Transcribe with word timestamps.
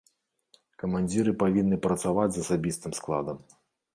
Камандзіры 0.83 1.31
павінны 1.43 1.77
працаваць 1.85 2.31
з 2.37 2.43
асабістым 2.45 2.91
складам. 3.01 3.37